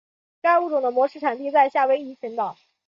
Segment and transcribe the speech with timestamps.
[0.41, 2.57] 该物种的模式产地在夏威夷群岛。